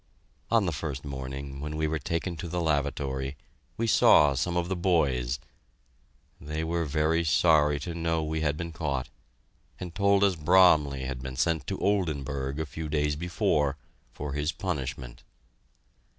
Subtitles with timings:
[0.49, 3.37] On the first morning, when we were taken to the lavatory,
[3.77, 5.37] we saw some of the boys.
[6.39, 9.09] They were very sorry to know we had been caught,
[9.79, 13.77] and told us Bromley had been sent to Oldenburg a few days before,
[14.11, 15.21] for his punishment.